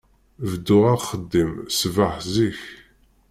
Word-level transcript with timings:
Bedduɣ 0.49 0.85
axeddim 0.95 1.51
ṣbeḥ 1.79 2.13
zik. 2.33 2.61